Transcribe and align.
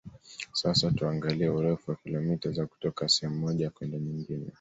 Sasa 0.53 0.91
tuangalie 0.91 1.49
urefu 1.49 1.91
wa 1.91 1.97
kilomita 1.97 2.51
za 2.51 2.65
kutoka 2.65 3.09
sehemu 3.09 3.39
moja 3.39 3.69
kwenda 3.69 3.97
nyingine 3.97 4.45